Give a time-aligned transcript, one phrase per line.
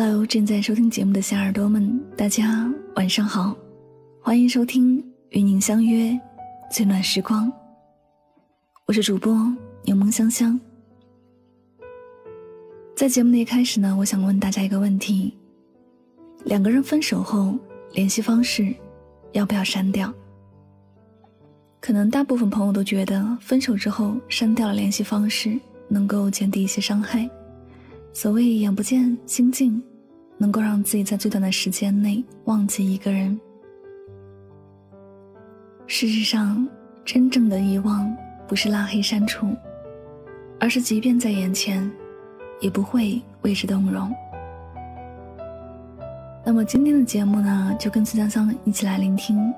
[0.00, 3.52] Hello，正在收听节目的小耳朵们，大家晚上好，
[4.22, 6.16] 欢迎收听与您相约
[6.70, 7.52] 最暖时光。
[8.86, 9.34] 我是主播
[9.82, 10.58] 柠檬香香。
[12.94, 15.36] 在节目的一开始呢，我想问大家一个问题：
[16.44, 17.58] 两个人分手后，
[17.92, 18.72] 联系方式
[19.32, 20.14] 要不要删掉？
[21.80, 27.28] 可能大部分朋友都觉得，分手之后删掉了联系方式，能够减低一些伤害。
[28.12, 29.80] 所谓眼不见心静，
[30.38, 33.38] 能够让自己在最短的时间内忘记一个人。
[35.86, 36.66] 事实上，
[37.04, 38.14] 真正的遗忘
[38.46, 39.54] 不是拉黑删除，
[40.60, 41.90] 而是即便在眼前，
[42.60, 44.14] 也不会为之动容。
[46.44, 49.52] 那么今天的节目呢，就跟孙香香一起来聆听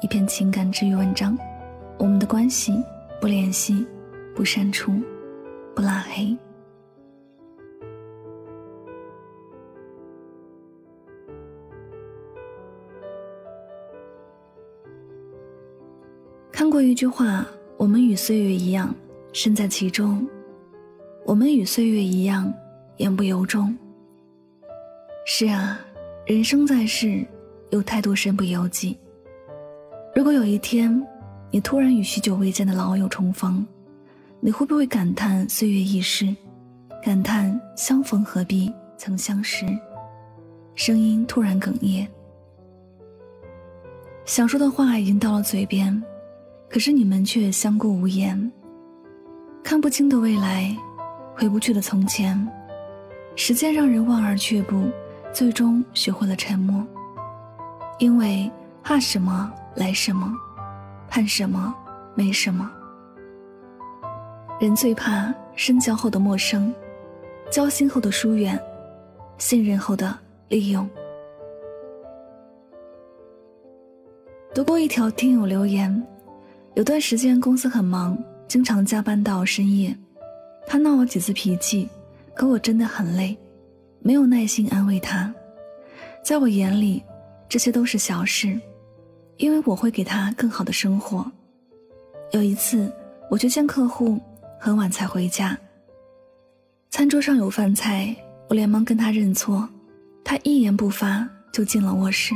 [0.00, 1.36] 一篇情感治愈文章。
[1.98, 2.82] 我们的关系，
[3.20, 3.86] 不联系，
[4.34, 4.92] 不删除，
[5.74, 6.36] 不拉黑。
[16.60, 17.46] 看过一句话
[17.78, 18.94] ：“我们与岁月一样，
[19.32, 20.22] 身在其中；
[21.24, 22.52] 我们与岁月一样，
[22.98, 23.74] 言不由衷。”
[25.24, 25.80] 是啊，
[26.26, 27.26] 人生在世，
[27.70, 28.94] 有太多身不由己。
[30.14, 31.02] 如果有一天，
[31.50, 33.66] 你突然与许久未见的老友重逢，
[34.38, 36.28] 你会不会感叹岁月易逝，
[37.02, 39.64] 感叹相逢何必曾相识？
[40.74, 42.06] 声音突然哽咽，
[44.26, 45.90] 想说的话已经到了嘴边。
[46.70, 48.50] 可是你们却相顾无言，
[49.60, 50.72] 看不清的未来，
[51.34, 52.48] 回不去的从前，
[53.34, 54.88] 时间让人望而却步，
[55.32, 56.86] 最终学会了沉默。
[57.98, 58.48] 因为
[58.84, 60.32] 怕什么来什么，
[61.08, 61.74] 盼什么
[62.14, 62.70] 没什么。
[64.60, 66.72] 人最怕深交后的陌生，
[67.50, 68.56] 交心后的疏远，
[69.38, 70.16] 信任后的
[70.46, 70.88] 利用。
[74.54, 76.06] 读过一条听友留言。
[76.74, 78.16] 有段时间公司很忙，
[78.46, 79.94] 经常加班到深夜。
[80.66, 81.88] 他闹了几次脾气，
[82.32, 83.36] 可我真的很累，
[84.00, 85.32] 没有耐心安慰他。
[86.24, 87.02] 在我眼里，
[87.48, 88.58] 这些都是小事，
[89.36, 91.30] 因为我会给他更好的生活。
[92.30, 92.90] 有一次，
[93.28, 94.20] 我去见客户，
[94.60, 95.58] 很晚才回家。
[96.88, 98.14] 餐桌上有饭菜，
[98.48, 99.68] 我连忙跟他认错，
[100.22, 102.32] 他一言不发就进了卧室。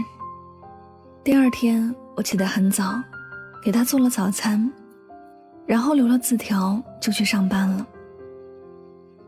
[1.22, 3.00] 第二天，我起得很早。
[3.64, 4.70] 给他做了早餐，
[5.64, 7.86] 然后留了字条就去上班了。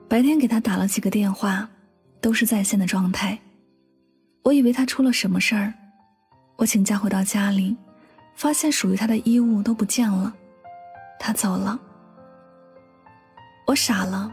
[0.07, 1.67] 白天给他打了几个电话，
[2.21, 3.39] 都是在线的状态。
[4.43, 5.73] 我以为他出了什么事儿，
[6.57, 7.75] 我请假回到家里，
[8.35, 10.31] 发现属于他的衣物都不见了，
[11.19, 11.81] 他走了。
[13.67, 14.31] 我傻了，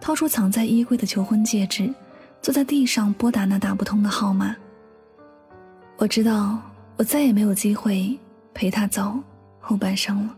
[0.00, 1.88] 掏出藏在衣柜的求婚戒指，
[2.42, 4.56] 坐在地上拨打那打不通的号码。
[5.96, 6.60] 我知道，
[6.96, 8.18] 我再也没有机会。
[8.58, 9.16] 陪他走
[9.60, 10.36] 后半生了。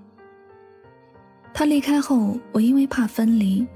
[1.55, 3.67] 他离开后，我因为怕分离，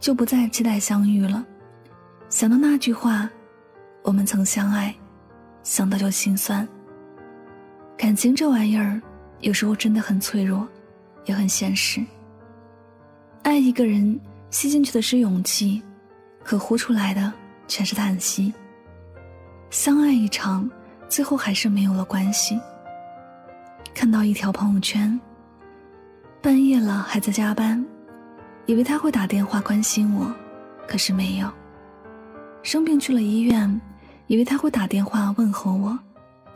[0.00, 1.46] 就不再期待相遇了。
[2.28, 3.30] 想到那句话，
[4.02, 4.92] 我们曾相爱，
[5.62, 6.66] 想到就心酸。
[7.96, 9.00] 感情这玩意儿，
[9.38, 10.66] 有时候真的很脆弱，
[11.26, 12.04] 也很现实。
[13.44, 14.18] 爱一个人，
[14.50, 15.80] 吸进去的是勇气，
[16.42, 17.32] 可呼出来的
[17.68, 18.52] 全是叹息。
[19.70, 20.68] 相爱一场，
[21.08, 22.58] 最后还是没有了关系。
[23.94, 25.20] 看到一条朋友圈，
[26.40, 27.84] 半夜了还在加班，
[28.66, 30.32] 以为他会打电话关心我，
[30.88, 31.48] 可是没有。
[32.62, 33.80] 生病去了医院，
[34.26, 35.98] 以为他会打电话问候我，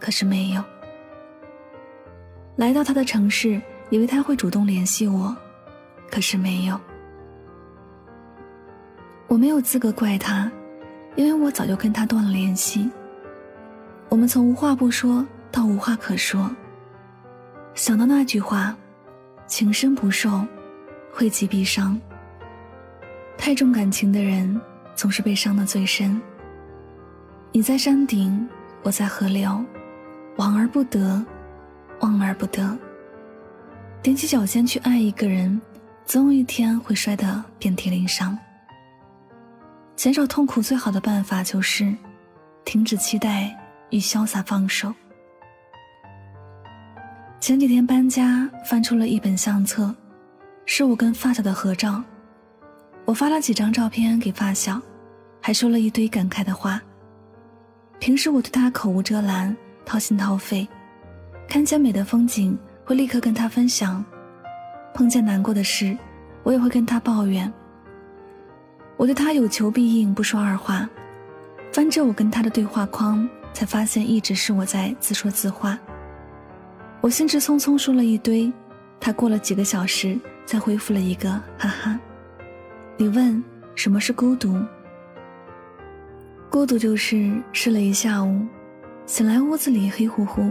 [0.01, 0.65] 可是没有。
[2.57, 3.61] 来到他的城市，
[3.91, 5.37] 以为他会主动联系我，
[6.11, 6.81] 可是没有。
[9.29, 10.51] 我没有资格怪他，
[11.17, 12.91] 因为我早就跟他断了联系。
[14.09, 16.51] 我们从无话不说到无话可说。
[17.77, 18.75] 想到那句话
[19.47, 20.47] ，“情深不寿，
[21.13, 22.01] 惠及必伤。”
[23.37, 24.59] 太重感情的人，
[24.95, 26.21] 总是被伤得最深。
[27.53, 28.49] 你在山顶，
[28.83, 29.63] 我在河流，
[30.37, 31.23] 往而不得，
[32.01, 32.77] 望而不得。
[34.03, 35.61] 踮起脚尖去爱一个人，
[36.07, 38.37] 总有一天会摔得遍体鳞伤。
[39.97, 41.95] 减少痛苦最好的办法就是
[42.65, 43.55] 停止期待
[43.91, 44.95] 与潇洒放手。
[47.39, 49.95] 前几天搬家，翻出了一本相册，
[50.65, 52.03] 是我跟发小的合照。
[53.05, 54.81] 我发了几张照片给发小，
[55.41, 56.81] 还说了一堆感慨的话。
[58.01, 59.55] 平时我对他口无遮拦、
[59.85, 60.67] 掏心掏肺，
[61.47, 64.05] 看见美的风景会立刻跟他分享，
[64.93, 65.97] 碰见难过的事，
[66.43, 67.53] 我也会跟他抱怨。
[68.97, 70.89] 我对他有求必应，不说二话。
[71.73, 75.79] 翻着我跟他的对话框，才发现一直是我在自说自话。
[77.01, 78.53] 我兴致匆匆说了一堆，
[78.99, 81.99] 他过了几个小时才回复了一个哈哈。
[82.97, 83.43] 你问
[83.75, 84.61] 什么是孤独？
[86.51, 88.47] 孤独就是睡了一下午，
[89.05, 90.51] 醒来屋子里黑乎乎，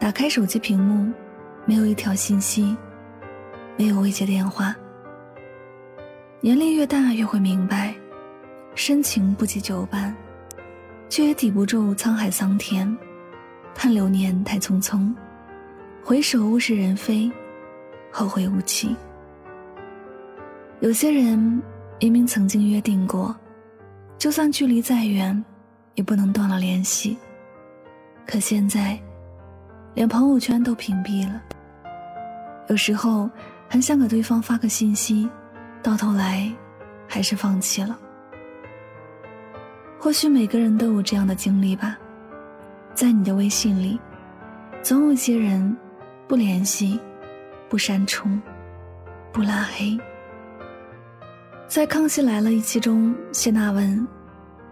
[0.00, 1.12] 打开手机屏幕，
[1.64, 2.76] 没有一条信息，
[3.76, 4.74] 没有未接电话。
[6.40, 7.94] 年龄越大越会明白，
[8.74, 10.12] 深情不及久伴，
[11.08, 12.96] 却也抵不住沧海桑田。
[13.74, 15.12] 叹流年太匆匆，
[16.04, 17.30] 回首物是人非，
[18.10, 18.94] 后会无期。
[20.80, 21.38] 有些人
[22.00, 23.34] 明明曾经约定过，
[24.18, 25.44] 就算距离再远，
[25.94, 27.16] 也不能断了联系。
[28.26, 28.98] 可现在，
[29.94, 31.40] 连朋友圈都屏蔽了。
[32.68, 33.30] 有时候
[33.68, 35.30] 很想给对方发个信息，
[35.84, 36.52] 到头来
[37.06, 37.96] 还是放弃了。
[40.00, 41.96] 或许每个人都有这样的经历吧，
[42.92, 44.00] 在你的微信里，
[44.82, 45.76] 总有一些人
[46.26, 46.98] 不联系、
[47.68, 48.28] 不删除、
[49.32, 49.98] 不拉黑。
[51.68, 54.06] 在《康熙来了》一期中，谢娜问：“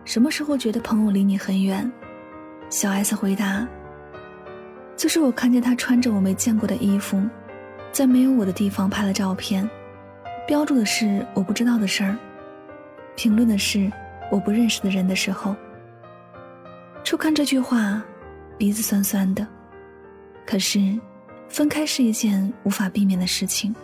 [0.05, 1.91] 什么时候觉得朋友离你很远？”
[2.71, 3.67] 小 S 回答
[4.97, 7.21] ：“就是我看见他穿着我没见过的衣服，
[7.91, 9.69] 在没有我的地方拍了照片，
[10.47, 12.17] 标注的是我不知道的事儿，
[13.17, 13.91] 评论的是
[14.31, 15.57] 我不认识的人的时候。”
[17.03, 18.03] 初看这句话，
[18.57, 19.47] 鼻子酸酸的。
[20.47, 20.99] 可是，
[21.51, 23.75] 分开是一件无法避免的事情。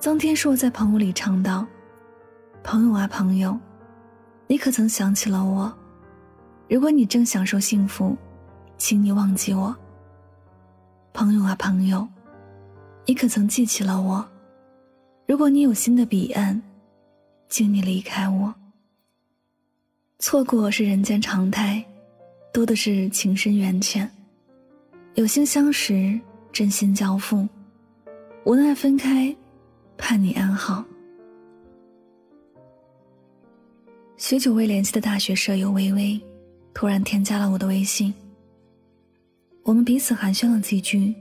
[0.00, 1.66] 曾天硕在朋友里唱道
[2.64, 3.56] ：“朋友啊朋友，
[4.48, 5.72] 你可曾想起了我？
[6.68, 8.16] 如果你正享受幸福，
[8.78, 9.76] 请你忘记我。
[11.12, 12.08] 朋友啊朋友，
[13.04, 14.26] 你可曾记起了我？
[15.26, 16.60] 如果你有新的彼岸，
[17.50, 18.52] 请你离开我。
[20.18, 21.84] 错过是人间常态，
[22.50, 24.10] 多的是情深缘浅。
[25.14, 26.18] 有幸相识，
[26.52, 27.46] 真心交付，
[28.44, 29.34] 无奈分开。”
[29.98, 30.82] 盼你安好。
[34.16, 36.20] 许久未联系的大学舍友微微，
[36.74, 38.12] 突然添加了我的微信。
[39.62, 41.14] 我们彼此寒暄了几句，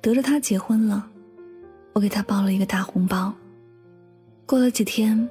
[0.00, 1.08] 得知她结婚了，
[1.92, 3.32] 我给她包了一个大红包。
[4.46, 5.28] 过了几天，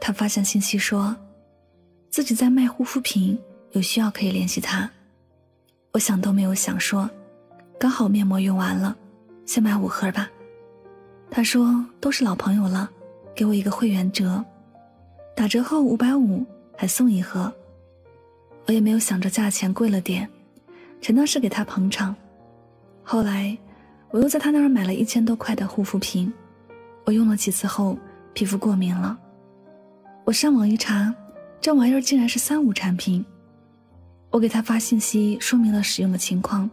[0.00, 1.14] 她发现信息说，
[2.08, 3.38] 自己在卖护肤品，
[3.72, 4.90] 有需要可以联系她。
[5.94, 7.08] 我想都没有想，说，
[7.78, 8.96] 刚好面膜用完了，
[9.44, 10.30] 先买五盒吧。
[11.30, 12.88] 他说：“都是老朋友了，
[13.34, 14.42] 给我一个会员折，
[15.36, 16.46] 打折后五百五，
[16.78, 17.52] 还送一盒。”
[18.66, 20.26] 我也没有想着价钱贵了点，
[21.02, 22.16] 全当是给他捧场。
[23.02, 23.56] 后来，
[24.10, 26.32] 我又在他那儿买了一千多块的护肤品，
[27.04, 27.98] 我用了几次后，
[28.32, 29.18] 皮肤过敏了。
[30.24, 31.14] 我上网一查，
[31.60, 33.22] 这玩意儿竟然是三无产品。
[34.32, 36.68] 我给他发信息说明了使用的情况，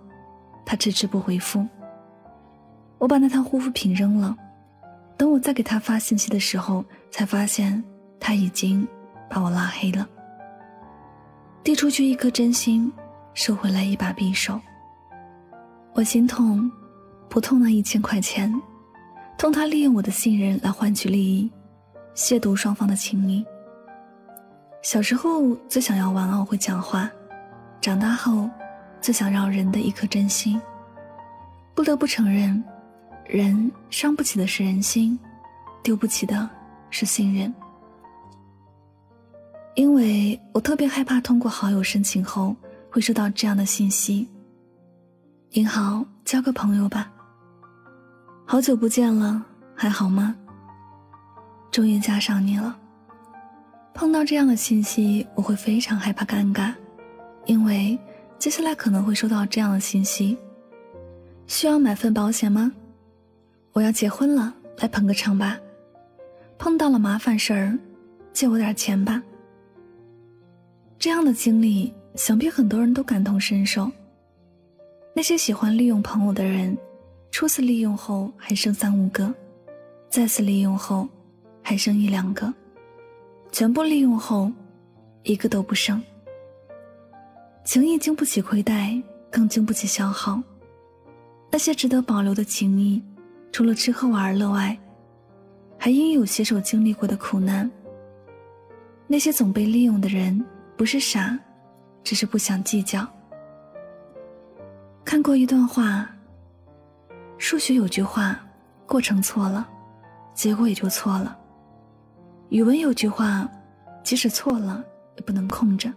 [0.65, 1.67] 他迟迟不回复。
[2.97, 4.35] 我把那套护肤品扔了。
[5.17, 7.83] 等我再给他发信息的时候，才发现
[8.17, 8.87] 他已经
[9.29, 10.07] 把我拉黑了。
[11.61, 12.89] 递出去一颗真心，
[13.33, 14.57] 收回来一把匕首。
[15.91, 16.71] 我心痛，
[17.27, 18.49] 不痛那一千块钱，
[19.37, 21.51] 痛他利用我的信任来换取利益，
[22.15, 23.45] 亵渎双方的情谊。
[24.81, 27.11] 小时候最想要玩偶会讲话，
[27.81, 28.49] 长大后
[29.01, 30.59] 最想要人的一颗真心。
[31.73, 32.61] 不得不承认。
[33.25, 35.17] 人伤不起的是人心，
[35.83, 36.49] 丢不起的
[36.89, 37.53] 是信任。
[39.75, 42.55] 因为我特别害怕通过好友申请后
[42.91, 44.27] 会收到这样的信息
[45.53, 47.11] ：“您好，交个朋友吧。
[48.47, 49.45] ”“好久不见了，
[49.75, 50.35] 还好吗
[51.69, 52.75] ？”“终于加上你了。”
[53.93, 56.73] 碰到这样的信息，我会非常害怕尴尬，
[57.49, 57.97] 因为
[58.37, 60.37] 接下来可能会收到这样的信息
[61.47, 62.71] ：“需要买份保险吗？”
[63.73, 65.59] 我要结婚了，来捧个场吧。
[66.59, 67.75] 碰到了麻烦事儿，
[68.33, 69.23] 借我点钱吧。
[70.99, 73.91] 这样的经历，想必很多人都感同身受。
[75.15, 76.77] 那些喜欢利用朋友的人，
[77.31, 79.33] 初次利用后还剩三五个，
[80.07, 81.09] 再次利用后
[81.63, 82.53] 还剩一两个，
[83.51, 84.51] 全部利用后
[85.23, 85.99] 一个都不剩。
[87.63, 88.99] 情谊经不起亏待，
[89.29, 90.41] 更经不起消耗。
[91.51, 93.01] 那些值得保留的情谊，
[93.51, 94.77] 除了吃喝玩乐外，
[95.77, 97.69] 还应有携手经历过的苦难。
[99.07, 100.43] 那些总被利用的人，
[100.77, 101.37] 不是傻，
[102.03, 103.07] 只是不想计较。
[105.03, 106.09] 看过一段话，
[107.37, 108.39] 数学有句话，
[108.85, 109.67] 过程错了，
[110.33, 111.37] 结果也就错了。
[112.49, 113.49] 语文有句话，
[114.03, 114.83] 即使错了，
[115.17, 115.91] 也不能空着。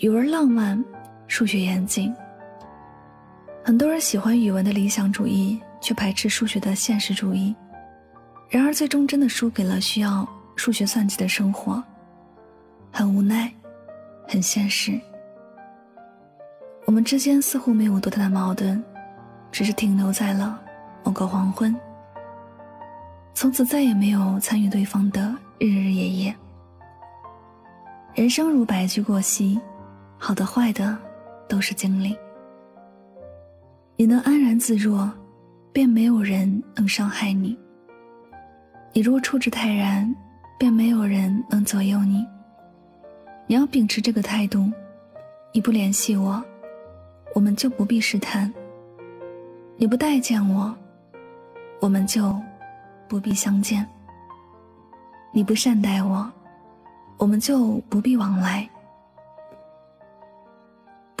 [0.00, 0.82] 语文浪漫，
[1.26, 2.14] 数学严谨。
[3.62, 7.54] 很多人喜欢语文的理想主义，却排斥数学的现实主义。
[8.48, 10.26] 然而，最终真的输给了需要
[10.56, 11.84] 数学算计的生活，
[12.90, 13.52] 很无奈，
[14.26, 14.98] 很现实。
[16.86, 18.82] 我们之间似乎没有多大的矛盾，
[19.52, 20.58] 只是停留在了
[21.04, 21.76] 某个黄昏，
[23.34, 25.20] 从此再也没有参与对方的
[25.58, 26.34] 日日夜夜。
[28.14, 29.60] 人生如白驹过隙，
[30.22, 30.96] 好的坏的
[31.48, 32.14] 都是经历。
[33.96, 35.10] 你能安然自若，
[35.72, 37.56] 便没有人能伤害你；
[38.92, 40.14] 你若处之泰然，
[40.58, 42.26] 便没有人能左右你。
[43.46, 44.70] 你要秉持这个态度，
[45.54, 46.44] 你不联系我，
[47.34, 48.46] 我们就不必试探；
[49.78, 50.76] 你不待见我，
[51.80, 52.38] 我们就
[53.08, 53.82] 不必相见；
[55.32, 56.30] 你不善待我，
[57.16, 58.68] 我们就不必往来。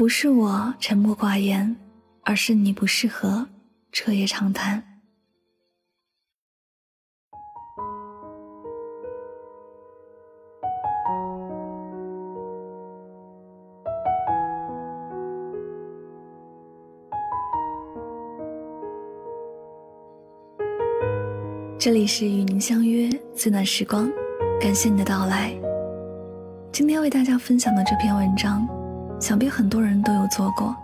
[0.00, 1.76] 不是我沉默寡言。
[2.22, 3.46] 而是你不适合
[3.92, 4.82] 彻夜长谈。
[21.78, 24.10] 这里是与您相约最暖时光，
[24.58, 25.52] 感谢你的到来。
[26.72, 28.66] 今天为大家分享的这篇文章，
[29.20, 30.74] 想必很多人都有做过。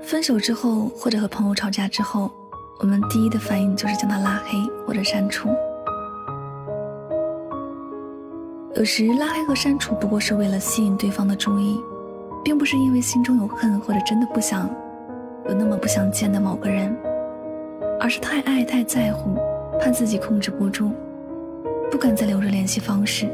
[0.00, 2.30] 分手之后，或者和朋友吵架之后，
[2.78, 5.48] 我们第一的反应就是将他拉黑或者删除。
[8.76, 11.80] 有时拉黑和删除不过是为了吸引对方的注意，
[12.44, 14.70] 并不是因为心中有恨或者真的不想
[15.48, 16.96] 有那么不想见的某个人，
[17.98, 19.34] 而是太爱太在乎，
[19.80, 20.92] 怕自己控制不住，
[21.90, 23.28] 不敢再留着联系方式，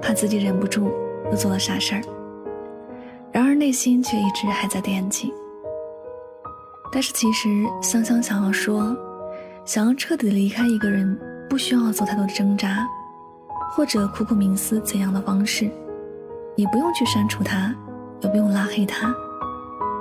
[0.00, 0.92] 怕自己忍不住
[1.30, 2.02] 又做了傻事儿。
[3.34, 5.34] 然而内心却一直还在惦记。
[6.92, 7.48] 但是其实，
[7.82, 8.96] 香香想要说，
[9.64, 11.18] 想要彻底离开一个人，
[11.50, 12.86] 不需要做太多的挣扎，
[13.72, 15.68] 或者苦苦冥思怎样的方式。
[16.54, 17.74] 你不用去删除他，
[18.20, 19.12] 也不用拉黑他，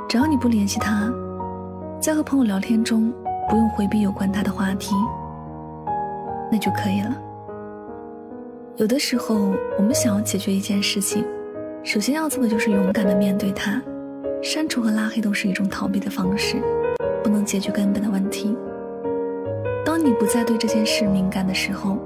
[0.07, 1.11] 只要你不联系他，
[1.99, 3.11] 在和朋友聊天中
[3.49, 4.93] 不用回避有关他的话题，
[6.51, 7.19] 那就可以了。
[8.75, 11.25] 有的时候，我们想要解决一件事情，
[11.83, 13.81] 首先要做的就是勇敢的面对它。
[14.41, 16.61] 删除和拉黑都是一种逃避的方式。
[17.23, 18.55] 不能解决根本的问题。
[19.85, 21.97] 当你不再对这件事敏感的时候，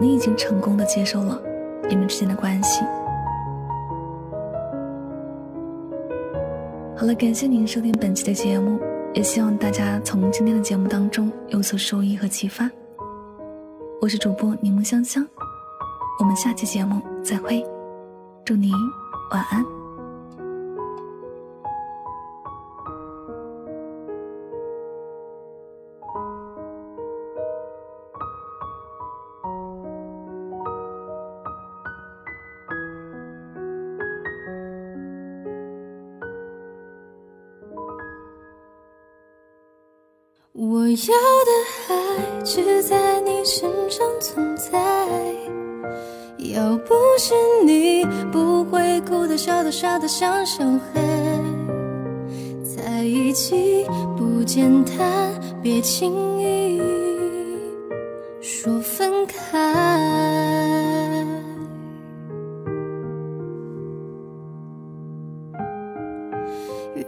[0.00, 1.40] 你已经成功的接受了
[1.88, 2.82] 你们之间的关系。
[6.96, 8.78] 好了，感谢您收听本期的节目，
[9.12, 12.70] 也希望大家从今天的节目当中有所收益和启发。
[14.00, 15.26] 我是主播柠檬香香，
[16.18, 17.64] 我们下期节目再会，
[18.44, 18.72] 祝你
[19.30, 19.82] 晚安。
[40.54, 41.50] 我要的
[41.88, 45.31] 爱只在你身上存在，
[46.38, 47.34] 要不是
[47.64, 51.00] 你，不会哭得、笑得、傻得像小孩。
[52.64, 55.32] 在一起不简单，
[55.62, 56.80] 别轻易
[58.40, 59.58] 说分开。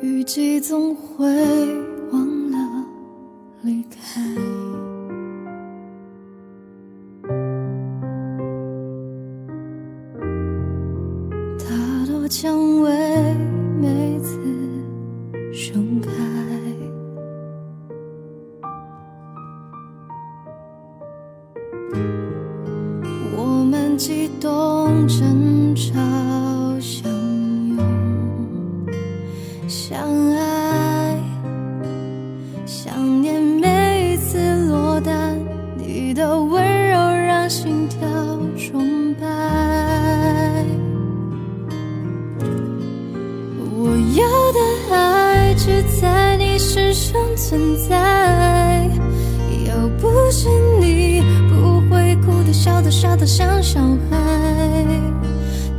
[0.00, 1.83] 雨季总会。
[12.36, 12.90] 蔷薇
[13.80, 14.43] 每次
[47.14, 48.90] 常存在
[49.68, 50.48] 要不是
[50.80, 53.80] 你不会哭得笑得傻得像小
[54.10, 54.84] 孩。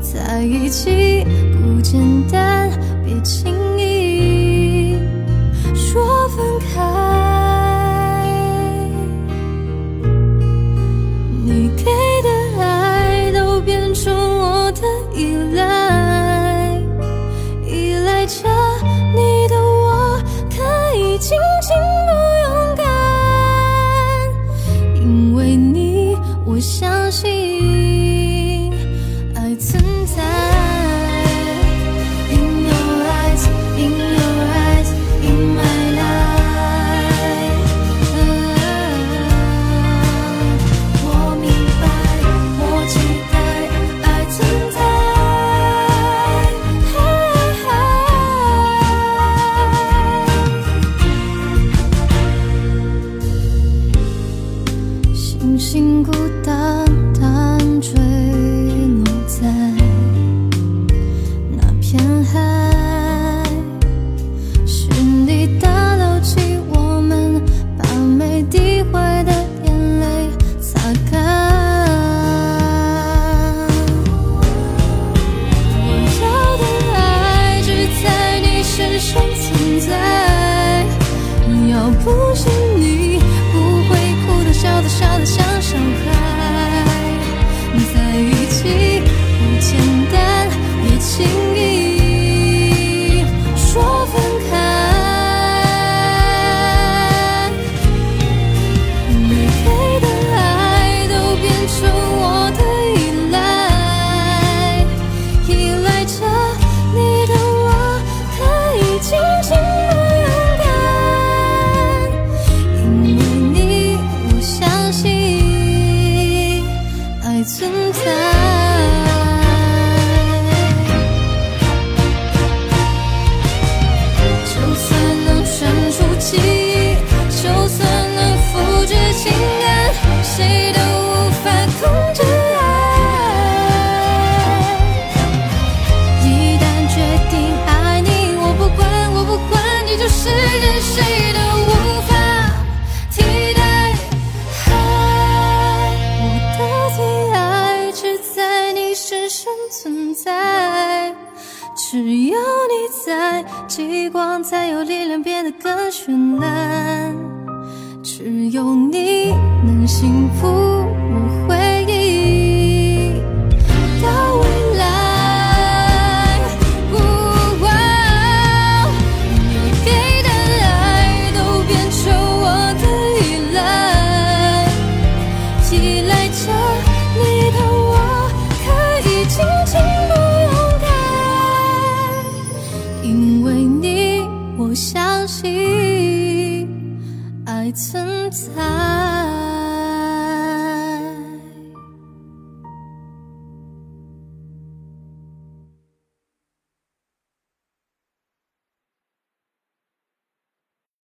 [0.01, 1.99] 在一起不简
[2.29, 2.69] 单
[3.03, 3.53] 别轻